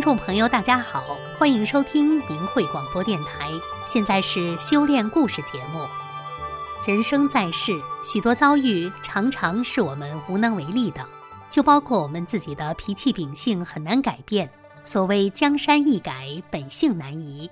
[0.00, 3.50] 听众朋友，大家好，欢迎收听明慧广播电台。
[3.84, 5.86] 现在是修炼故事节目。
[6.86, 11.06] 人生在世，许多遭遇常常是我们无能为力的，
[11.50, 14.50] 就包括我们自己的脾气秉性很难改变。
[14.84, 17.50] 所谓江山易改，本性难移。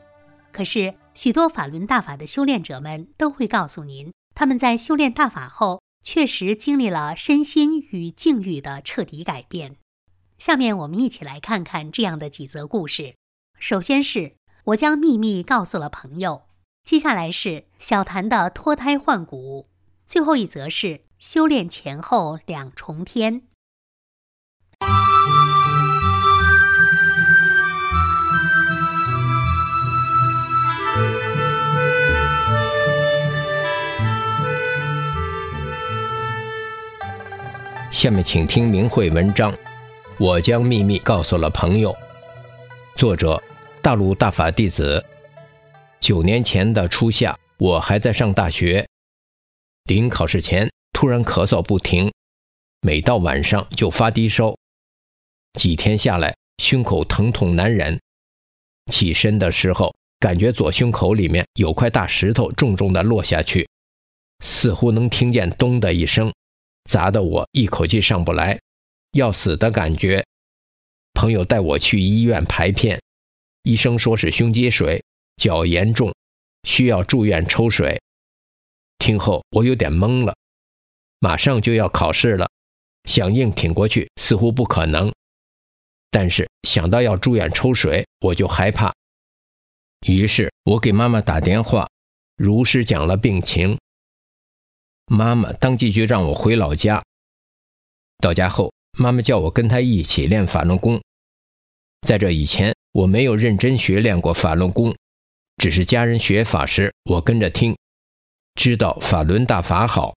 [0.50, 9.76] 可是许多法轮大法的修炼者们都会告诉您，他们在修炼大法后，确实经历了身心与境遇的彻底改变。
[10.38, 13.16] 下面我们一起来看看这样的几则故事。
[13.58, 16.42] 首先是我将秘密告诉了朋友，
[16.84, 19.66] 接下来是小谭的脱胎换骨，
[20.06, 23.42] 最后一则是修炼前后两重天。
[37.90, 39.52] 下面请听明慧文章。
[40.20, 41.96] 我将秘密告诉了朋友。
[42.96, 43.40] 作者：
[43.80, 45.04] 大陆大法弟子。
[46.00, 48.84] 九年前的初夏，我还在上大学，
[49.84, 52.12] 临考试前突然咳嗽不停，
[52.80, 54.56] 每到晚上就发低烧，
[55.52, 57.96] 几天下来胸口疼痛难忍。
[58.90, 63.68] 起身的时候，感觉左胸口里面有块大石头重重的落下去，
[64.44, 66.32] 似乎能听见“咚”的一声，
[66.90, 68.58] 砸得我一口气上不来。
[69.12, 70.24] 要死的感觉，
[71.14, 73.00] 朋友带我去医院排片，
[73.62, 75.02] 医生说是胸积水，
[75.36, 76.14] 较严重，
[76.64, 78.00] 需要住院抽水。
[78.98, 80.36] 听后我有点懵了，
[81.20, 82.48] 马上就要考试了，
[83.04, 85.12] 想硬挺过去似乎不可能，
[86.10, 88.94] 但是想到要住院抽水，我就害怕。
[90.06, 91.88] 于是我给妈妈打电话，
[92.36, 93.78] 如实讲了病情。
[95.06, 97.02] 妈妈当即就让我回老家。
[98.18, 98.72] 到家后。
[99.00, 101.00] 妈妈叫我跟她一起练法轮功。
[102.06, 104.94] 在这以前，我没有认真学练过法轮功，
[105.56, 107.76] 只是家人学法时，我跟着听，
[108.54, 110.14] 知道法轮大法好。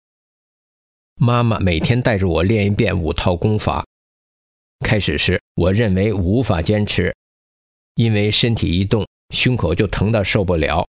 [1.16, 3.86] 妈妈每天带着我练一遍五套功法。
[4.84, 7.16] 开始时，我认为无法坚持，
[7.96, 9.06] 因为身体一动，
[9.36, 10.88] 胸口就疼得受不了，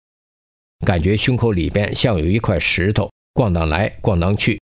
[0.85, 4.61] 感觉胸口里边像有一块石头咣当来咣当去，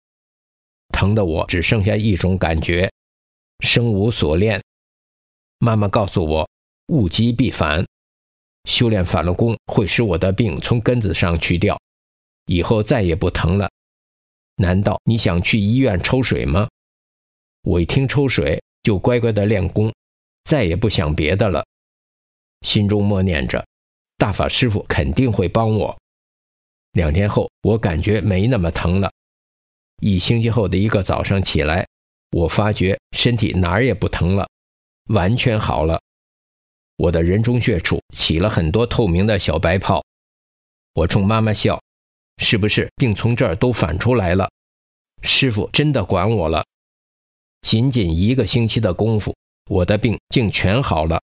[0.90, 2.92] 疼得我只剩下一种感觉。
[3.64, 4.62] 生无所恋，
[5.60, 6.50] 妈妈告诉我，
[6.88, 7.86] 物极必反，
[8.66, 11.80] 修炼法轮功会使我的病从根子上去掉，
[12.46, 13.72] 以后再也不疼了。
[14.58, 16.68] 难道你想去医院抽水吗？
[17.64, 19.94] 我一听抽水，就乖乖的练功，
[20.44, 21.66] 再也不想别的了，
[22.68, 23.66] 心中默念着，
[24.18, 25.98] 大法师傅肯定会帮我。
[26.92, 29.10] 两天后，我感觉没那么疼了。
[30.02, 31.88] 一星期后的一个早上起来。
[32.34, 34.50] 我发觉身体哪儿也不疼了，
[35.10, 36.02] 完全好了。
[36.98, 40.04] 我的人中穴处起了很多透明的小白泡。
[40.96, 41.80] 我冲妈妈笑
[42.42, 44.50] ：“是不是病从这儿都反出来了？”
[45.22, 46.66] 师傅真的管我了。
[47.62, 49.36] 仅仅一个星期的功夫，
[49.70, 51.22] 我的病竟全好了。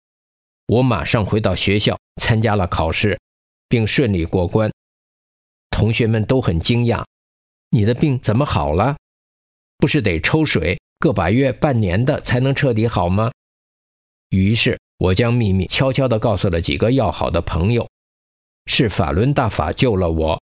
[0.66, 3.18] 我马上回到学校参加了考试，
[3.66, 4.70] 并顺利过关。
[5.70, 7.02] 同学们都很惊讶
[7.70, 8.96] ：“你的病怎么好了？
[9.78, 13.30] 不是得抽水？”个把月、半年的才能彻底好吗？
[14.30, 17.88] 于是我将秘密悄悄地告诉了几个要好的朋友，
[18.66, 20.42] 是法轮大法救了我。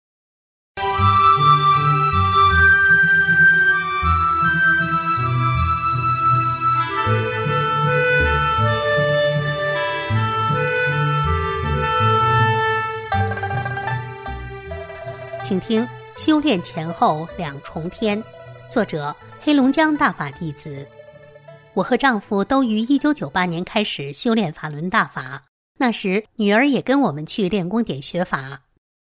[15.41, 15.81] 请听
[16.17, 18.21] 《修炼前后两重天》，
[18.69, 19.15] 作者。
[19.43, 20.87] 黑龙江大法弟子，
[21.73, 25.41] 我和丈夫都于一九九八年开始修炼法轮大法。
[25.79, 28.61] 那时，女儿也跟我们去练功点学法。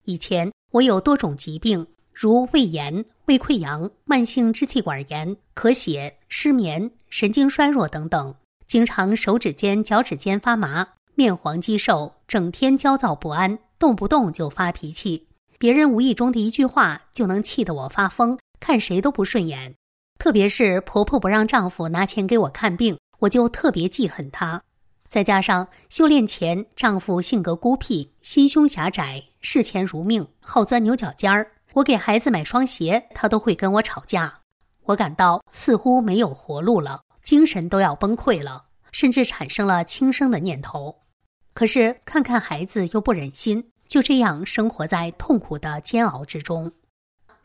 [0.05, 8.35] 以前我有多种疾病，如胃炎、胃溃疡、慢性支气管炎、咳血、失眠、神经衰弱等等，
[8.67, 15.29] 经常手指尖、脚趾尖发麻，面黄肌瘦，整天焦躁不安，动不动就发脾气。
[15.59, 19.75] 别人无意中的一句话，就能气得我发疯，看谁都不顺眼。
[20.19, 24.63] 特别是婆婆不让丈夫拿钱给我看病，我就特别记恨她。
[25.09, 34.41] 再加上修炼前丈夫性格孤僻、心胸狭窄、视钱如命、好钻牛角尖儿，我给孩子买双鞋，他都会跟我吵架。
[34.85, 40.99] 我感到似乎没有活路了，精神都要崩溃了，甚至产生了轻生的念头。
[41.55, 46.73] 可是看看孩子又不忍心，就这样生活在痛苦的煎熬之中。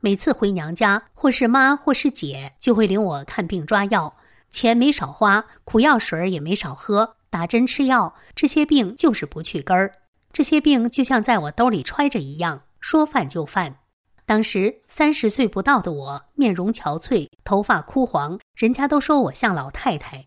[0.06, 4.14] 每次回娘家，或是妈或是姐就会领我看病抓药，
[4.52, 9.94] 钱没少花，苦药水也没少喝，打针吃药，这些病就是不去根儿。
[10.34, 13.78] 这些病就像在我兜里揣着一样，说犯就犯。
[14.26, 20.26] 当时三十岁不到的我，面容憔悴，头发枯黄，人家都说我像老太太。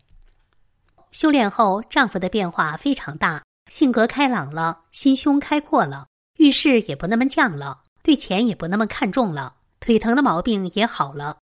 [1.11, 6.07] 修炼后，丈夫的变化非常大，性格开朗了，心胸开阔了，
[6.37, 11.37] 遇事也不那么犟了，对钱也不那么看重了，腿疼的毛病也好了。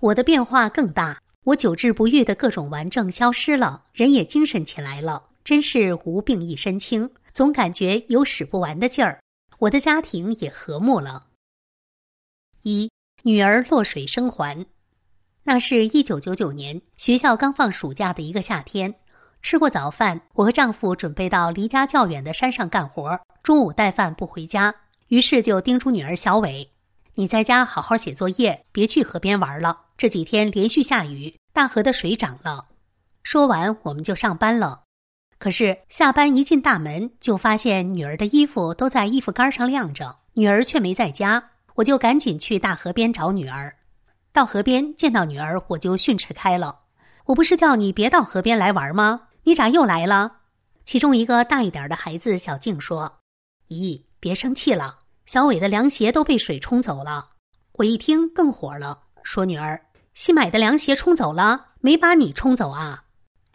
[0.00, 9.20] 我的变化更大，我久治不愈的各种顽症消失了，人也精神起来了，真是无病一身轻，总感觉有使不完的劲儿。
[9.60, 11.28] 我的家庭也和睦了。
[12.62, 12.90] 一
[13.22, 14.66] 女儿落水生还，
[15.44, 18.94] 那是一九九九年学校刚放暑假的一个夏天。
[19.40, 23.20] 吃过早饭，我和丈夫准备到离家较远的山上干活。
[23.42, 24.74] 中午带饭不回家，
[25.08, 26.72] 于是就叮嘱女儿小伟
[27.18, 29.86] ：“你在家好好写作业，别去河边玩了。
[29.96, 32.66] 这几天连续下雨，大河的水涨了。”
[33.24, 34.82] 说完，我们就上班了。
[35.38, 41.52] 可是下班一进大门，就发现女儿的衣服都在衣服杆上晾着，女儿却没在家。
[41.76, 43.74] 我就赶紧去大河边找女儿。
[44.30, 46.80] 到河边见到女儿，我就训斥开了
[47.24, 50.40] ：“我不是叫你别到河边来玩吗？”你咋又来了？
[50.84, 53.20] 其中一个大一点的孩子小静说
[53.68, 57.30] ：“咦，别生气了，小伟的凉鞋都被水冲走了。”
[57.78, 59.84] 我一听更火了，说：“女儿，
[60.14, 63.04] 新买的凉鞋冲走了，没把你冲走啊？”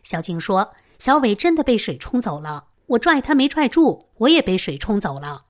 [0.04, 5.46] 小静说：“小伟真的被水冲走了，我拽他没拽住，我也被水冲走了。”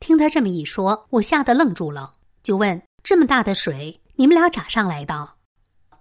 [0.00, 2.12] 听他这么一说，我吓得愣住了，
[2.42, 5.30] 就问：“这么大的水，你们俩咋上来的？”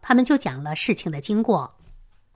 [0.01, 1.75] 他们就讲了事情的经过。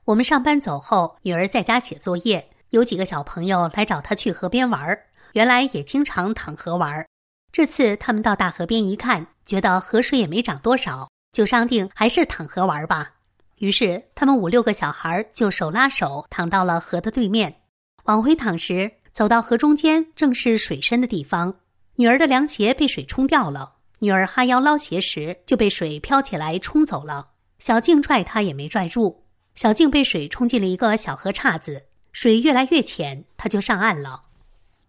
[0.05, 5.06] 我们上班走后，女儿在家写作业，有几个小朋友来找她去河边玩儿
[5.37, 7.05] 原来也经常淌河玩儿
[7.51, 13.11] 这次他们到大河边一看，觉得河水也没涨多少，就商定还是淌河玩吧。
[13.57, 17.61] 于是他们五六个小孩就手拉手淌到了河的对面。
[18.05, 21.53] 往回淌时，走到河中间，正是水深的地方。
[21.97, 27.27] 女儿的凉鞋被水冲掉了，女儿哈腰捞鞋时就被水飘起来冲走了。
[27.59, 29.25] 小静拽她也没拽住。
[29.53, 34.23] 小静被水冲进了一个小河岔子，水越来越浅，她就上岸了。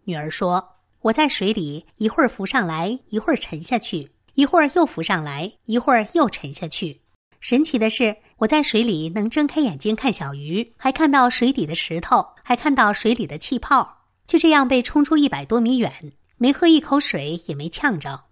[0.09, 7.03] 女儿说：“我在水里一会儿浮上来，一会儿沉下去，一会儿又浮上来，一会儿又沉下去。
[7.41, 14.07] 神奇的是，我在水里能睁开眼睛看小鱼，还看到水底的石头，还看到水里的气泡。
[14.27, 15.93] 就这样被冲出一百多米远，
[16.39, 18.25] 没喝一口水，也没呛着。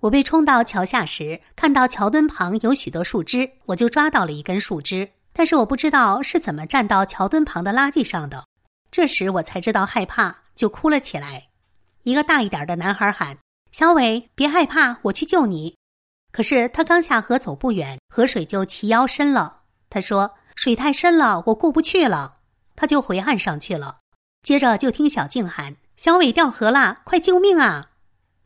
[0.00, 8.46] 我被冲到桥下时，看到桥墩旁有许多树枝，我就抓到了一根树枝。”但是我不知道是怎么站到桥墩旁的垃圾上的，
[8.90, 11.48] 这时我才知道害怕，就哭了起来。
[12.02, 13.38] 一个大一点的男孩喊
[13.70, 15.76] ：“小伟，别害怕，我去救你。”
[16.32, 19.60] 可是他刚下河走不远，河水就齐腰深了。
[19.88, 22.38] 他说：“水太深了，我过不去了。”
[22.74, 23.98] 他就回岸上去了。
[24.42, 27.90] 接着就听小静喊：“小伟掉河了，快救命啊！”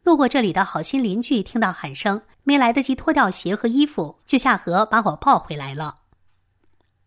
[0.05, 5.97] 路过这里的好心邻居听到喊声，没来得及脱掉鞋和衣服，就下河把我抱回来了。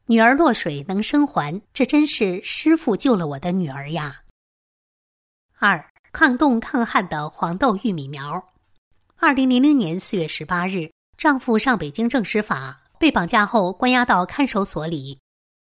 [0.07, 4.21] 女儿落水能生还，这真是师傅救了我的女儿呀。
[5.57, 8.45] 二抗冻抗旱的黄豆玉米苗。
[9.15, 15.17] 二零零零年四月十八日，丈夫上北京政使法，被绑架后关押到看守所里。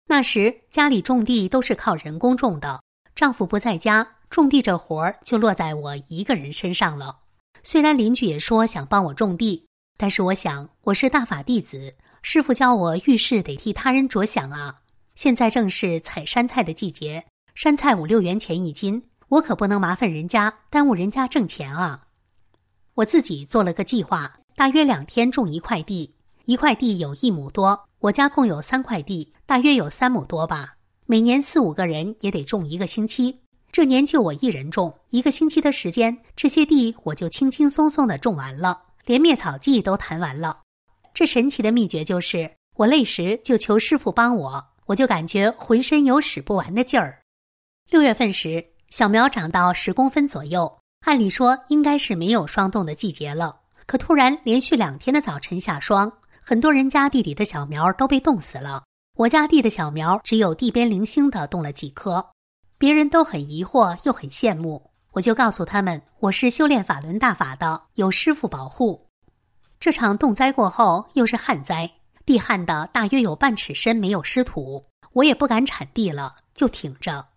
[0.06, 2.84] 那时家里种地都是靠人工种的，
[3.16, 7.22] 丈夫不在家，种地这活儿就落在我一个人身上了。
[7.64, 9.66] 虽然邻居也说想帮我种地，
[9.98, 11.96] 但是我想我是大法弟子。
[12.22, 14.82] 师傅教我遇事得替他人着想啊！
[15.16, 22.08] 现在正是采山菜的季节，山菜五六元钱一斤，我可不能麻烦人家，耽误人家挣钱啊！
[22.96, 30.76] 我自己做了个计划，大约两天种一块地，一块地有一亩多，我家共有三块地，大约有三亩多吧。
[31.06, 33.40] 每年四五个人也得种一个星期，
[33.72, 40.62] 这年就我一人种，一个星期的时间，这些地我就轻轻松松的种完了，连灭草剂都谈完了。
[41.14, 47.22] 这神奇的秘诀就是，我累时就求师傅帮我，我就感觉浑身有使不完的劲儿。
[47.90, 53.56] 六月份时，小苗长到十公分左右，按理说应该是没有霜冻的季节了。
[53.86, 58.84] 可突然连续两天的早晨下霜，很多人家地里的小苗都被冻死了。
[59.16, 62.26] 我家地的小苗只有地边零星的冻了几颗，
[62.78, 69.08] 别人都很疑惑又很羡慕，我就告诉他们，我是修炼法轮大法的，有师傅保护。
[69.80, 71.90] 这场冻灾过后，又是旱灾，
[72.26, 77.28] 地旱的大约有半尺深，没有湿土，我也不敢铲地了，就挺着。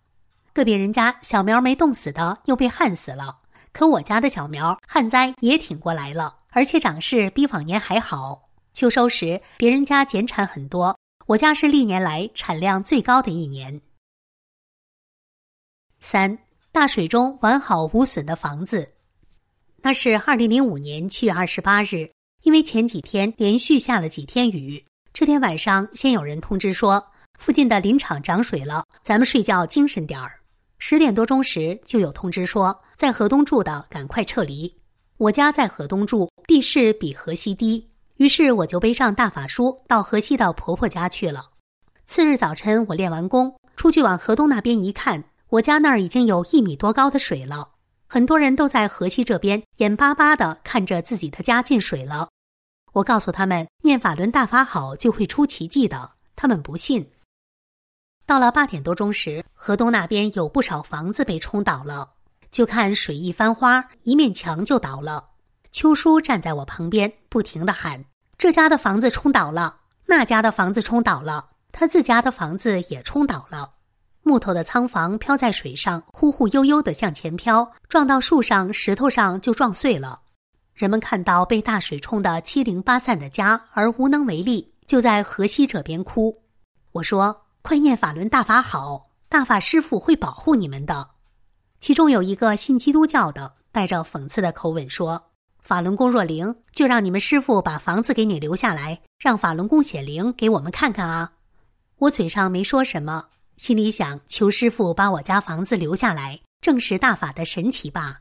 [0.53, 3.39] 个别人家小苗没冻死的，又被旱死了，
[3.71, 8.49] 可我家的小苗旱灾也挺过来了，而且长势比往年还好。
[8.71, 13.81] 秋收时，别人家减产很多，我家是历年来产量最高的一年。
[15.99, 16.37] 三
[16.71, 18.93] 大水中完好无损的房子。
[19.77, 22.09] 那是二零零五年七月二十八日，
[22.43, 27.03] 因为前几天连续下了几天雨，这天晚上先有人通知说
[27.39, 30.39] 附近的林场涨水了，咱们睡觉精神点儿。
[30.85, 34.81] 十点多钟时就有通知说在河东住的赶快撤离。
[35.15, 41.51] 我家在河东住，地势比河西低，于是我就背上大法书到河西的婆婆家去了。
[42.03, 45.23] 次日早晨，我练完功出去往河东那边一看。
[45.51, 47.69] 我家那儿已经有一米多高的水了，
[48.09, 52.27] 很多人都在河西这边眼巴巴的看着自己的家进水了。
[52.91, 57.12] 我告诉他们，念法轮大法好就会出奇迹的，他们不信。
[58.25, 62.09] 到了八点多钟时，河东那边有不少房子被冲倒了，
[62.51, 65.31] 就看水一翻花，一面墙就倒了。
[65.71, 68.05] 秋叔站在我旁边，不停的喊
[68.37, 73.71] ：“这家的房子冲倒了，那家的房子冲倒了，他自家的房子也冲倒了。”
[74.23, 80.21] 木头的仓房飘在水上，忽忽悠悠地向前飘，撞到树上、石头上就撞碎了。
[80.73, 86.41] 人们看到被大水冲得七零八散的家，而无能为力，就在河西这边哭。
[86.93, 91.11] 我说：“快念法轮大法好，大法师傅会保护你们的。”
[91.79, 95.31] 其中有一个信基督教的，带着讽刺的口吻说
[95.63, 101.31] ：“法轮功若灵，就让你们师傅把房子给你留下来，让法轮功显灵给我们看看啊！”
[101.99, 103.27] 我嘴上没说什么。
[103.55, 108.19] 心里想：求师傅把我家房子留下来，证实大法的神奇吧。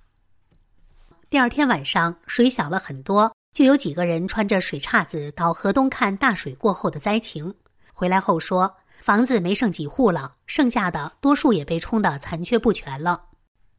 [1.29, 7.55] 第二天晚上，水小了很多，就有几个人穿着水叉子到河东看大水过后的灾情。
[7.93, 13.25] 回来后说，房子没剩几户了，剩下的多数也被冲得残缺不全了。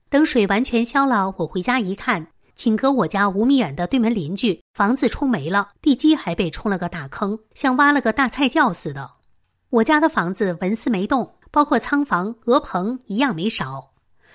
[0.09, 9.09] 等水完全消了，我回家一看，仅隔我家五米远的对门邻居房子冲没了，地基还被冲了个大坑，像挖了个大菜窖似的。
[9.69, 11.35] 我家的房子纹丝没动。
[11.53, 13.91] 包括仓房、鹅棚一样没少。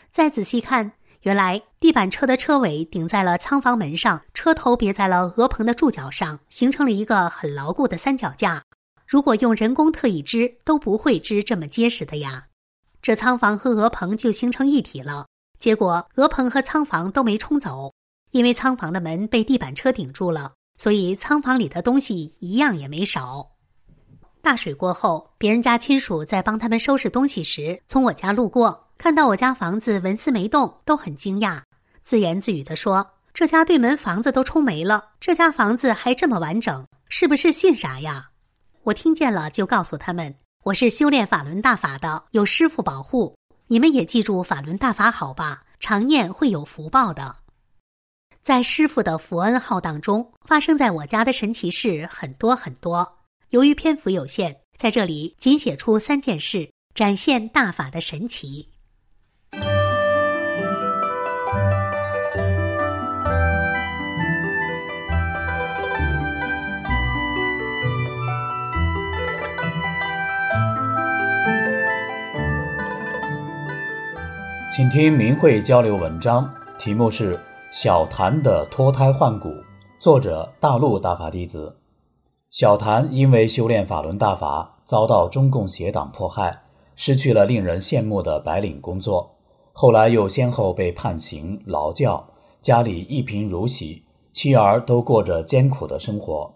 [0.08, 0.92] 再仔细看，
[1.22, 8.62] 原来地板车的车尾顶在了仓房门上，车头别在了鹅棚的柱脚上，形成了一个很牢固的三脚架。
[9.08, 12.48] 如果用人工特意织，都不会织这么结实的呀。
[13.00, 15.26] 这仓房和鹅棚就形成一体了。
[15.58, 17.94] 结果鹅棚和仓房都没冲走，
[18.32, 23.48] 因为仓房的门被地板车顶住了，所以仓房里的东西一样也没少。
[24.42, 31.62] 大水过后，别人家亲属在帮他们收拾东西时，从我家路过，看到我家房子纹丝没动，都很惊讶，
[32.02, 38.27] 自言自语地说：“这家对门房子都冲没了，这家房子还这么完整，是不是信啥呀？”
[38.88, 47.36] 我听见了，就告诉他们：“我是修炼法轮大法的，有师傅保护，你们也记住法轮大法好吧，常念会有福报的。”
[48.40, 53.18] 在师傅的福恩浩荡中，发生在我家的神奇事很多很多。
[53.50, 58.70] 由于篇幅有限，在这里仅写出三件事，展现大法的神奇。
[74.78, 77.36] 请听明慧交流文章，题目是
[77.72, 79.48] 《小谭的脱胎换骨》，
[79.98, 81.76] 作者大陆大法弟子。
[82.50, 86.56] 小谭因为修炼法轮大法，遭到中共邪党迫害，
[86.94, 89.28] 失去了令人羡慕的白领工作。
[89.72, 92.24] 后来又先后被判刑、劳教，
[92.62, 96.54] 家里一贫如洗，妻儿都过着艰苦的生活。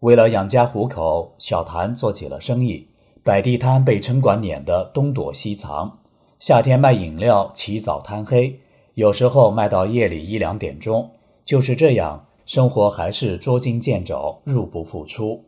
[0.00, 2.86] 为了养家糊口，小谭做起了生意，
[3.24, 6.00] 摆地摊被城管撵得东躲西藏。
[6.42, 8.58] 夏天卖饮料，起早贪黑，
[8.94, 11.12] 有时候卖到夜里一两点钟。
[11.44, 12.26] 就是这样。
[12.46, 15.44] 生活还是捉襟见肘，入不敷出。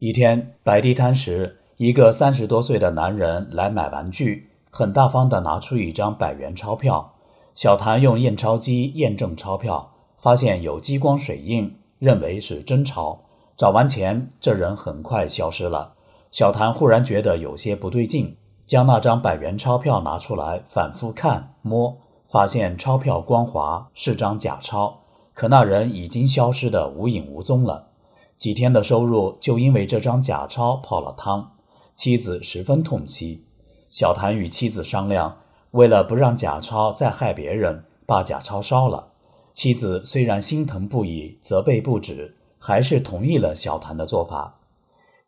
[0.00, 7.14] 一天摆地摊时，一个三十多岁的男人来买玩具，很大方地拿出一张百元钞票。
[7.54, 13.20] 小谭用验钞机验证钞票，发现有激光水印，认为是真钞。
[13.56, 15.94] 找完钱，这人很快消失了。
[16.32, 18.36] 小谭忽然觉得有些不对劲，
[18.72, 25.00] 将那张百元钞票拿出来反复看摸，发现钞票光滑，是张假钞。
[25.34, 27.88] 可那人已经消失得无影无踪了，
[28.38, 31.52] 几天的收入就因为这张假钞泡了汤，
[31.92, 33.44] 妻子十分痛惜。
[33.90, 35.36] 小谭与妻子商量，
[35.72, 39.08] 为了不让假钞再害别人，把假钞烧了。
[39.52, 44.60] 妻子虽然心疼不已，责备不止，还是同意了小谭的做法。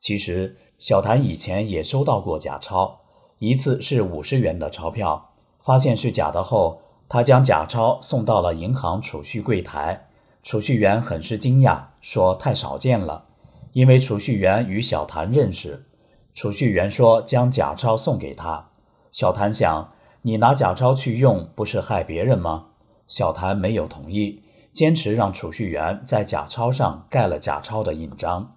[0.00, 3.00] 其实小谭以前也收到过假钞，
[3.38, 6.80] 一次是五十元的钞票，发现是假的后。
[7.06, 10.06] 他将假钞送到了银行储蓄柜台，
[10.42, 13.26] 储蓄员很是惊讶，说太少见了，
[13.72, 15.84] 因为储蓄员与小谭认识。
[16.32, 18.70] 储蓄员说将假钞送给他，
[19.12, 22.68] 小谭想，你拿假钞去用，不是害别人吗？”
[23.06, 28.54] 小谭没有同意，坚持让储蓄员在假钞上盖了假钞的印章。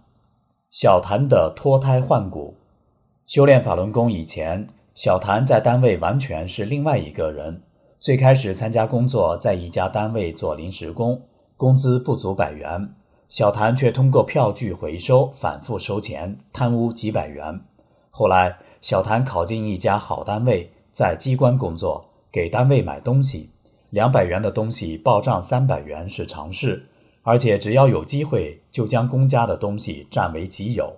[0.71, 2.57] 小谭的脱胎换骨，
[3.27, 7.61] 修炼法轮功以前，小谭在单位完全是另外一个人。
[7.99, 11.21] 最开始参加工作，在一家单位做临时工，
[11.57, 12.89] 工资不足百元，
[13.27, 17.59] 小谭却通过票据回收反复收钱，贪污几百元。
[18.11, 23.49] 后来，小谭考进一家好单位，在机关工作，给单位买东西，
[23.89, 26.87] 两百元的东西报账三百元是常事，
[27.23, 30.95] 而且只要有机会，就将公家的东西占为己有。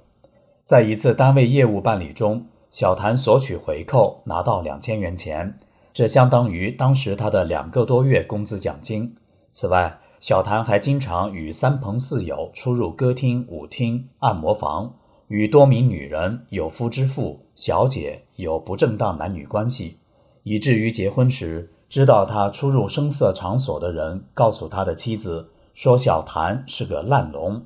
[0.69, 5.57] 在一次单位业务办理中，小谭索取回扣，拿到两千元钱。
[5.91, 9.15] 这相当于当时他的两个多月工资奖金。
[9.51, 14.93] 此外，小谭还经常与三朋四友出入歌厅、舞厅、按摩房，
[15.27, 19.97] 与多名女人、有夫之妇、小姐有不正当男女关系，
[20.43, 27.65] 以至于结婚时，知道他出入声色场所的人告诉他的妻子说：“小谭是个烂龙。”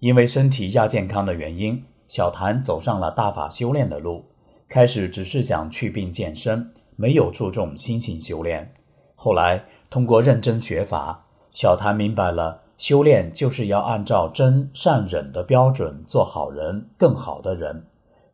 [0.00, 4.24] 因为身体亚健康的原因，小谭走上了大法修炼的路。
[4.68, 6.72] 开始只是想去病健身。
[6.96, 8.74] 没有注重心性修炼，
[9.14, 17.86] 后来通过认真学法，小谭明白了，修炼就是要按照真善忍的标准做好人，更好的人。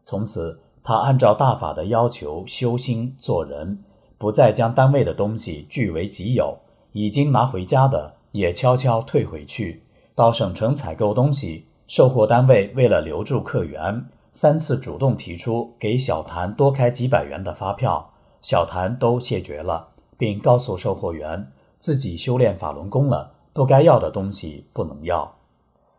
[0.02, 3.85] 从此，他按照大法的要求修心做人，
[4.18, 6.59] 不再将单位的东西据为己有，
[6.90, 9.85] 已经拿回家的也悄悄退回去。
[10.16, 18.11] 到省城采购东西，售货单位为了留住客源，三次主动提出给小谭多开几百元的发票。
[18.43, 19.88] 小谭都谢绝了，
[20.19, 25.37] 并告诉售货员自己修炼法轮功了，不该要的东西不能要。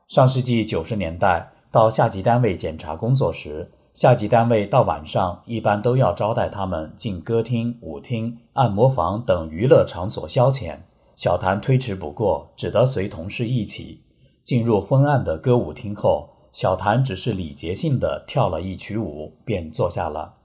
[0.07, 10.77] 上世纪九十年代到下级单位检查工作时，下级单位到晚上一般都要招待他们进歌厅、舞厅、按摩房等娱乐场所消遣。
[11.15, 14.03] 小谭推迟不过，只得随同事一起
[14.47, 20.35] 进入昏暗的歌舞厅后，小谭只是礼节性的跳了一曲舞，便坐下了。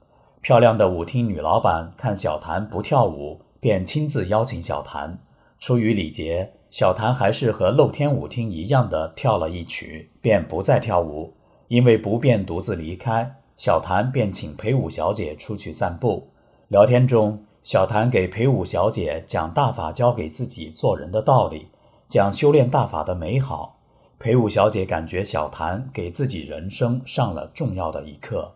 [0.41, 5.17] 漂亮的舞厅女老板看小谭不跳舞，便亲自邀请小谭。
[5.57, 11.35] 出于礼节，小谭还是和露天舞厅一样的跳了一曲，便不再跳舞。
[11.69, 16.27] 因为不便独自离开，小谭便请陪舞小姐出去散步。
[16.67, 21.69] 聊天中，小谭给陪舞小姐讲大法教给自己做人的道理，
[22.09, 23.79] 讲修炼大法的美好。
[24.19, 28.53] 陪舞小姐感觉小谭给自己人生上了重要的一课。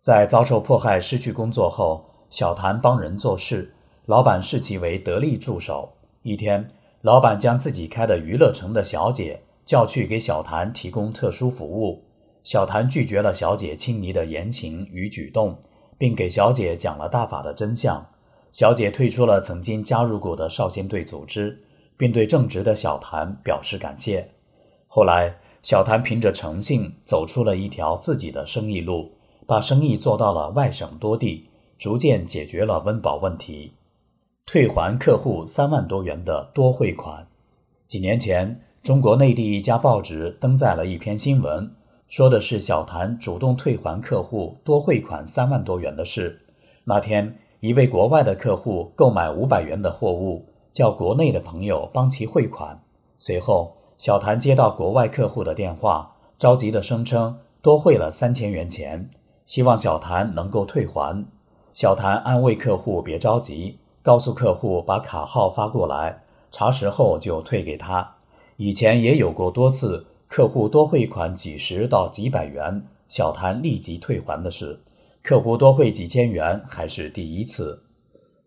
[0.00, 3.74] 在遭受迫害、失去工作后，小谭帮人做事，
[4.06, 5.92] 老板视其为得力助手。
[6.22, 6.68] 一天，
[7.02, 12.02] 老板将自己开的娱乐城的小姐叫去给小谭提供特殊服务，
[12.42, 15.58] 小谭拒绝了小姐亲昵的言情与举动，
[15.96, 18.06] 并给小姐讲了大法的真相。
[18.52, 21.62] 小姐退出了曾经加入过的少先队组织，
[21.96, 24.30] 并对正直的小谭表示感谢。
[24.96, 29.10] 后来，小谭凭着诚信走出了一条自己的生意路。
[29.44, 31.48] 把生意做到了外省多地，
[31.80, 33.72] 逐渐解决了温饱问题，
[34.46, 37.26] 退还客户三万多元的多汇款。
[37.88, 41.68] 几年前，中国内地一家报纸登载了一篇新闻，
[42.06, 46.40] 说的是小谭主动退还客户多汇款三万多元的事。
[46.84, 52.80] 那天，一位国外的客户购买五百元的货物，叫国内的朋友帮其汇款。
[53.18, 59.08] 随后，小谭接到国外客户的电话，着急地声称多汇了三千元钱。
[59.46, 61.24] 希望小谭能够退还。
[61.72, 68.16] 小谭安慰客户别着急，告诉客户把卡号发过来，查实后就退给他。
[68.58, 74.82] 以前也有过多次客户多汇款几十到几百元，小谭立即退还的事。
[75.22, 77.82] 客户多汇几千元还是第一次。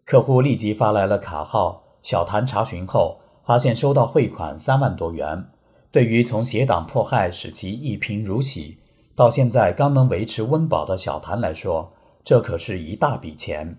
[0.06, 5.48] 客户立即发来了卡号，小谭查询后发现收到汇款三万多元。
[5.90, 8.78] 对于从邪党迫害使其一贫如洗。
[9.16, 11.94] 到现在刚能维持温饱的小谭来说，
[12.26, 13.78] 这可是一大笔钱。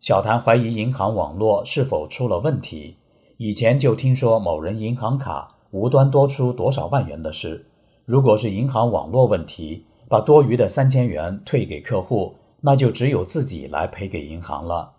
[0.00, 2.98] 小谭怀疑银行网络是否出了问题。
[3.38, 7.66] 以前就听说某人银行卡无端多出多少万元的事。
[8.04, 14.92] 如果是银行网络问题，把多余的三千元退给客户，那就只有自己来赔给银行了。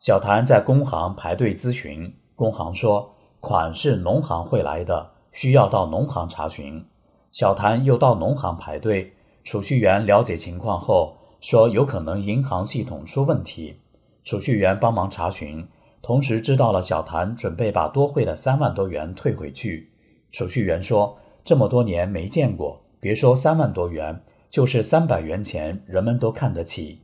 [0.00, 6.86] 小谭在工行排队咨询，工行说款是农行汇来的，需要到农行查询。
[7.32, 9.14] 小谭又到农行排队。
[9.42, 13.80] 储蓄员了解情况后说：“有可能银行系统出问题。”
[14.22, 15.66] 储蓄员帮忙查询，
[16.00, 19.90] 同时知道了小谭准备把多汇的三万多元退回去。
[20.30, 27.00] 储蓄员说：“这么多年没见过，别说三万多元，就是三百元钱，人们都看得起。”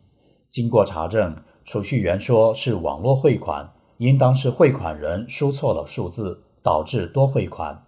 [0.48, 7.84] 经过查证，储蓄员说是网络汇款，应当是汇款人输错了数字，导致多汇款。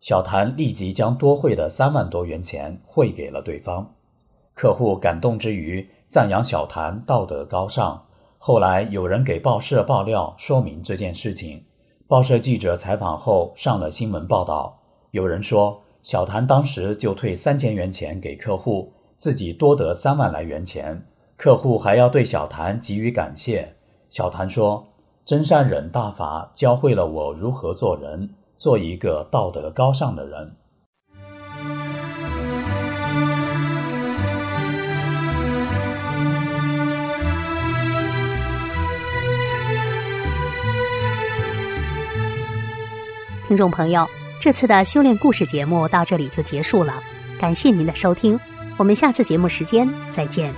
[0.00, 3.94] 小谭立即将多汇的三万多元钱汇给了对方。
[4.54, 8.06] 客户感动之余，赞扬小谭道德高尚。
[8.38, 11.62] 后来有人给报社爆料说明这件事情，
[12.08, 14.80] 报社记者采访后上了新闻报道。
[15.10, 21.06] 有人说小谭当时就退三千元钱给客户，自己多得三万来元钱。
[21.36, 23.76] 客户还要对小谭给予感谢。
[24.08, 24.86] 小谭说
[25.30, 30.50] ：“真善忍大法教会了我如何做人，做一个道德高尚的人。”
[43.46, 44.04] 听众朋友，
[44.40, 46.94] 这次的修炼故事节目到这里就结束了，
[47.38, 48.36] 感谢您的收听，
[48.76, 50.52] 我们下次节目时间再见。